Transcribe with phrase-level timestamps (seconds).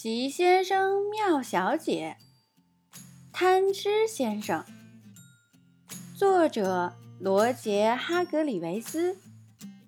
[0.00, 2.18] 奇先生妙小姐，
[3.32, 4.64] 贪吃先生。
[6.16, 9.18] 作者：罗杰·哈格里维斯，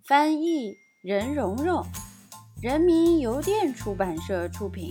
[0.04, 1.86] 翻译：任蓉蓉，
[2.60, 4.90] 人民邮电出版社出品。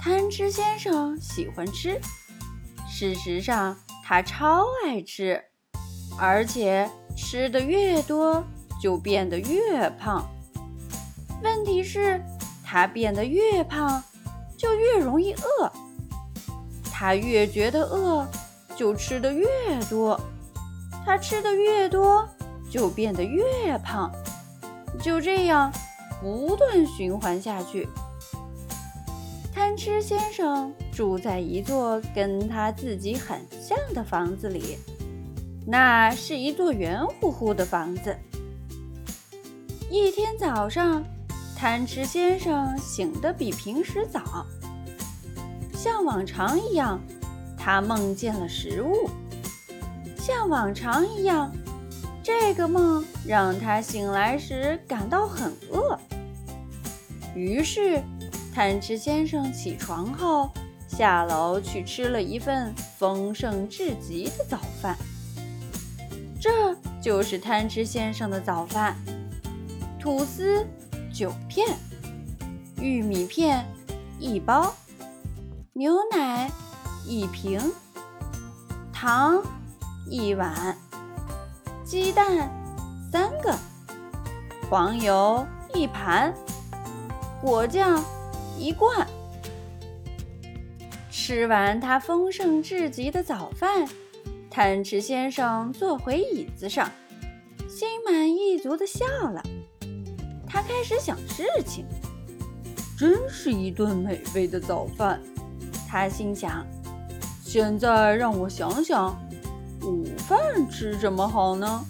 [0.00, 2.00] 贪吃先生喜欢吃，
[2.88, 5.42] 事实上他超爱吃，
[6.16, 8.44] 而且吃的越多
[8.80, 10.24] 就变得越胖。
[11.42, 12.22] 问题是，
[12.70, 14.02] 他变得越胖，
[14.54, 15.72] 就越容易饿。
[16.92, 18.28] 他越觉得饿，
[18.76, 19.46] 就吃的越
[19.88, 20.20] 多。
[21.06, 22.28] 他吃的越多，
[22.70, 24.12] 就变得越胖。
[25.00, 25.72] 就这样，
[26.20, 27.88] 不断循环下去。
[29.54, 34.76] 贪吃先生住在一座跟他自己很像的房子里，
[35.66, 38.14] 那是一座圆乎乎的房子。
[39.90, 41.02] 一天早上，
[41.60, 44.46] 贪吃先生醒得比平时早，
[45.74, 47.00] 像往常一样，
[47.56, 49.10] 他梦见了食物。
[50.16, 51.50] 像往常一样，
[52.22, 55.98] 这个梦让他醒来时感到很饿，
[57.34, 58.00] 于是。
[58.54, 60.50] 贪吃先生起床后，
[60.88, 64.96] 下楼去吃了一份丰盛至极的早饭。
[66.40, 68.96] 这就是贪吃先生的早饭：
[70.00, 70.66] 吐司
[71.18, 71.76] 九片，
[72.80, 73.66] 玉米片
[74.20, 74.72] 一包，
[75.72, 76.48] 牛奶
[77.04, 77.60] 一瓶，
[78.92, 79.42] 糖
[80.08, 80.76] 一碗，
[81.84, 82.48] 鸡蛋
[83.10, 83.52] 三个，
[84.70, 86.32] 黄油一盘，
[87.42, 88.00] 果酱。
[88.56, 89.04] 一罐。
[91.10, 93.88] 吃完他丰盛至极的早饭，
[94.48, 96.88] 贪吃先生坐回椅子上，
[97.68, 99.42] 心满意足地笑了。
[100.48, 101.84] 他开始想事情，
[102.96, 105.20] 真是一顿美味的早饭。
[105.86, 106.66] 他心想：
[107.42, 109.16] 现在让我想想，
[109.82, 110.38] 午饭
[110.70, 111.84] 吃什么好呢？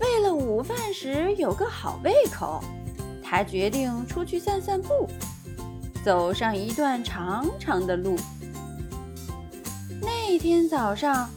[0.00, 2.62] 为了午饭时有个好胃口。
[3.24, 5.08] 他决定出去散散步，
[6.04, 8.14] 走上一段长长的路。
[10.02, 11.30] 那天早上，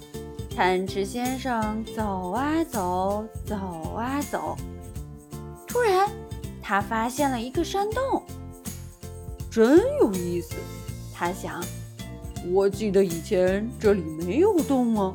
[0.53, 4.57] 贪吃先生走啊走，走啊走，
[5.75, 6.09] 突然
[6.63, 8.23] 他发现了一个山洞，
[9.51, 10.55] 真有意思。
[11.13, 11.61] 他想，
[12.53, 15.13] 我记得以前这里没有洞啊。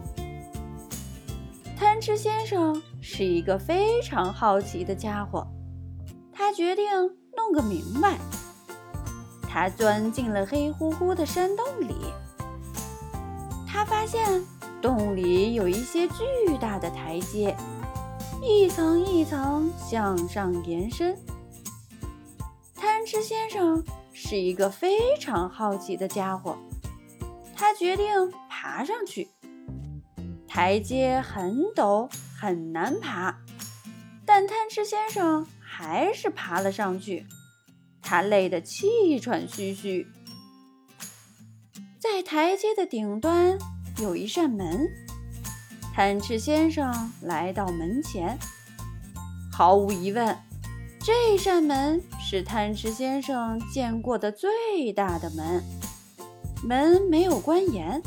[1.78, 5.46] 贪吃先生是一个非常好奇的家伙。
[6.30, 6.84] 他决定
[7.34, 8.18] 弄个明白。
[9.48, 11.94] 他钻进了黑乎乎的山洞里。
[13.66, 14.44] 他发现
[14.82, 17.56] 洞里有一些巨大的台阶，
[18.42, 21.16] 一层一层向上延伸。
[22.74, 26.56] 贪吃先生是一个非常好奇的家伙。
[27.54, 28.06] 他决定
[28.48, 29.28] 爬上去。
[30.48, 33.38] 台阶很陡，很难爬，
[34.24, 35.46] 但贪吃先生。
[35.72, 37.26] 还是爬了上去，
[38.02, 40.06] 他累得气喘吁吁。
[41.98, 43.56] 在台阶的顶端
[43.98, 44.88] 有一扇门，
[45.94, 48.38] 贪吃先生来到门前。
[49.52, 50.36] 毫无疑问，
[51.00, 55.62] 这扇门是贪吃先生见过的最大的门。
[56.62, 58.00] 门没有关严。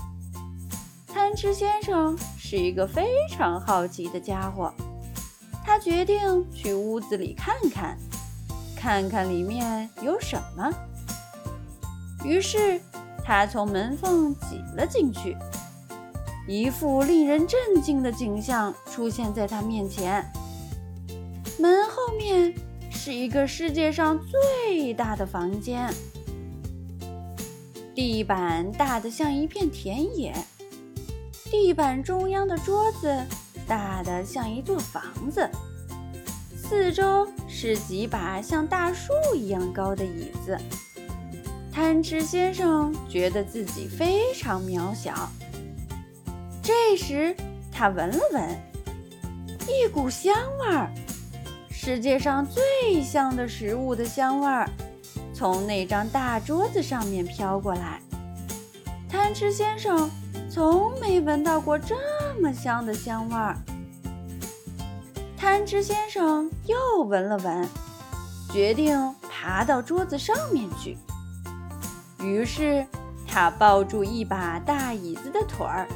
[1.07, 4.73] 贪吃先生是一个非常好奇的家伙。
[5.63, 7.97] 他决定去屋子里看看，
[8.75, 10.71] 看看里面有什么。
[12.25, 12.81] 于是
[13.23, 15.37] 他从门缝挤了进去，
[16.47, 20.25] 一幅令人震惊的景象出现在他面前。
[21.57, 22.53] 门后面
[22.91, 24.19] 是一个世界上
[24.65, 25.93] 最大的房间，
[27.95, 30.33] 地板大得像一片田野，
[31.49, 33.15] 地板中央的桌子。
[33.65, 35.49] 大的像一座房子，
[36.53, 40.57] 四周是几把像大树一样高的椅子。
[41.71, 45.31] 贪吃先生觉得自己非常渺小。
[46.63, 47.35] 这时，
[47.73, 48.61] 他闻了闻，
[49.67, 50.89] 一股香味儿，
[51.69, 54.69] 世界上最香的食物的香味儿，
[55.33, 57.99] 从那张大桌子上面飘过来。
[59.09, 60.09] 贪吃先生
[60.49, 61.95] 从没闻到过这。
[62.41, 63.55] 么香的香味儿，
[65.37, 67.69] 贪吃先生又闻了闻，
[68.51, 70.97] 决定爬到桌子上面去。
[72.19, 72.85] 于是
[73.27, 75.87] 他抱住一把大椅子的腿儿，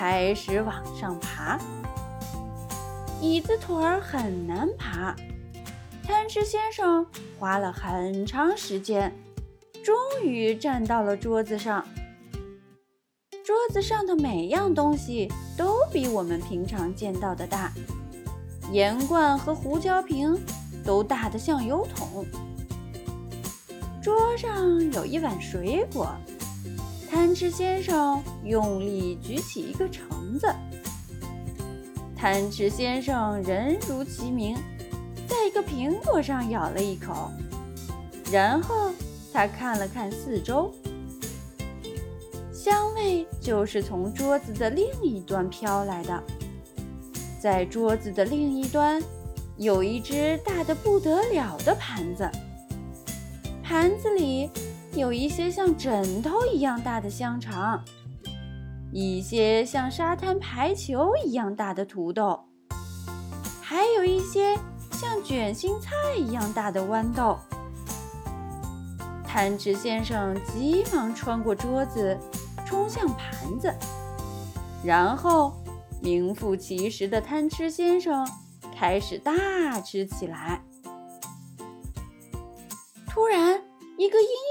[0.00, 1.60] 开始往上爬。
[3.20, 5.14] 椅子腿儿很难爬，
[6.02, 7.06] 贪吃先生
[7.38, 9.14] 花了很长时间，
[9.84, 9.94] 终
[10.24, 11.84] 于站到了桌子上。
[13.44, 17.70] 桌子上的每样东西都比我们平常见到的大，
[18.72, 20.34] 盐罐和胡椒瓶
[20.82, 22.24] 都大得像油桶。
[24.02, 26.16] 桌上有一碗水果，
[27.20, 30.46] 贪吃先生用力举起一个橙子。
[32.16, 34.56] 贪吃先生人如其名，
[35.28, 37.30] 在一个苹果上咬了一口，
[38.32, 38.90] 然后
[39.34, 40.72] 他看了看四周，
[42.54, 46.22] 香味就是从桌子的另一端飘来的。
[47.38, 48.98] 在桌子的另一端，
[49.58, 52.30] 有一只大的不得了的盘子。
[53.62, 54.48] 盘子里
[54.94, 57.80] 有一些像枕头一样大的香肠，
[58.92, 62.38] 一些像沙滩排球一样大的土豆，
[63.62, 64.56] 还有一些
[64.92, 67.38] 像卷心菜一样大的豌豆。
[69.24, 72.18] 贪吃先生急忙穿过桌子，
[72.66, 73.72] 冲向盘子，
[74.84, 75.52] 然后
[76.02, 78.28] 名副其实的贪吃先生
[78.76, 80.60] 开始大吃起来。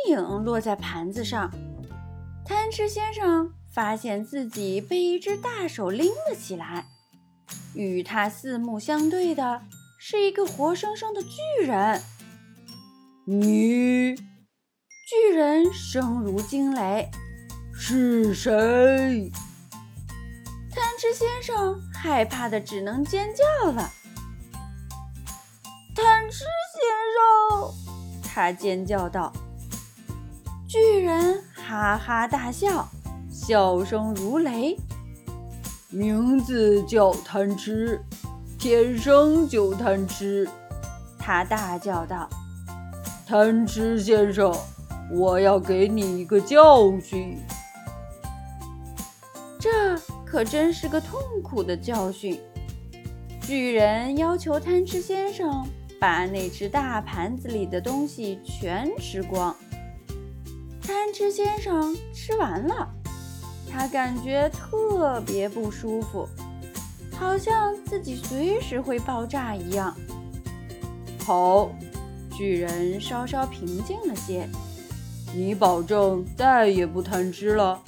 [0.10, 1.52] 影落在盘子上。
[2.46, 6.86] 贪吃先生发现自己被一只大手拎了起来，
[7.74, 9.62] 与他四目相对的
[10.00, 12.02] 是一个活生生的巨人。
[13.26, 17.10] 你，巨人声如惊雷，
[17.74, 19.32] 是谁？
[20.72, 23.92] 贪吃先生害怕的只能尖叫了。
[25.96, 26.40] 贪吃
[26.74, 26.82] 先
[27.14, 27.74] 生。
[28.24, 29.34] 他尖叫道
[30.70, 32.88] ：“巨人哈哈大笑，
[33.28, 34.78] 笑声如雷。
[35.90, 38.00] 名字叫贪吃，
[38.60, 40.48] 天生就贪吃。”
[41.18, 42.30] 他大叫道
[43.26, 44.56] ：“贪吃先生，
[45.12, 47.36] 我要给你一个教训。”
[49.60, 52.40] 这可真是个痛苦的教训。
[53.42, 55.66] 巨人要求贪吃先生。
[56.00, 59.54] 把那只大盘子里的东西全吃光。
[60.90, 62.90] 贪吃先生吃完了，
[63.72, 66.28] 他感觉特别不舒服，
[67.12, 69.96] 好像自己随时会爆炸一样。
[71.24, 71.70] 好，
[72.36, 74.50] 巨人稍稍平静了些。
[75.32, 77.80] 你保证再也不贪吃了？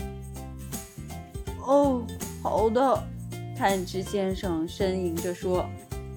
[1.66, 2.06] 哦，
[2.44, 3.04] 好的，
[3.58, 5.66] 贪吃先生呻吟着说：“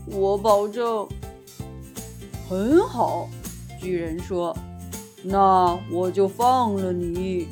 [0.05, 1.09] 我保证。”
[2.47, 3.27] 很好，
[3.81, 4.55] 巨人说
[5.25, 7.49] ：“那我就放了你。”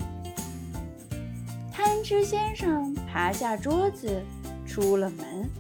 [1.73, 4.23] 贪吃先生爬下桌子，
[4.67, 5.51] 出了门。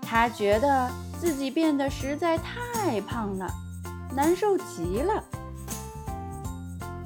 [0.00, 0.90] 他觉得
[1.20, 3.48] 自己变得实在太胖了，
[4.14, 5.22] 难受极了。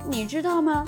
[0.08, 0.84] 你知道吗？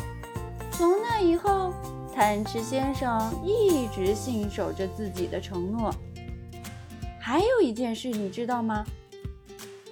[0.70, 1.72] 从那以后，
[2.14, 5.90] 贪吃先生一直信守着自己的承诺。
[7.18, 8.84] 还有一件事，你知道吗？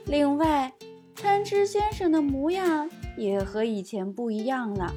[0.06, 0.72] 另外，
[1.16, 4.92] 贪吃先生的模样也和以前不一样了。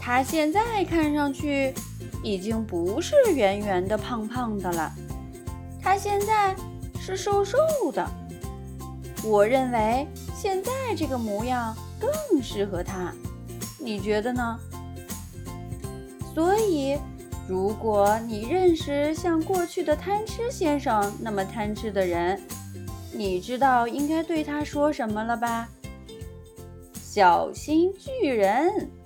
[0.00, 1.72] 他现在看上去
[2.22, 4.92] 已经不是圆圆的、胖胖的了，
[5.80, 6.56] 他现在
[7.00, 7.58] 是瘦瘦
[7.92, 8.04] 的。
[9.24, 13.12] 我认为现在这个模样更适合他，
[13.78, 14.58] 你觉得呢？
[16.34, 16.98] 所以，
[17.46, 22.40] 如果你认识像过去的贪吃先生那么贪吃的人，
[23.12, 25.68] 你知道应该对他说什么了吧？
[27.14, 29.01] 小心巨人。